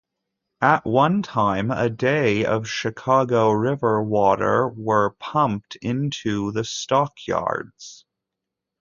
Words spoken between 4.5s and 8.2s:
were pumped into the stockyards.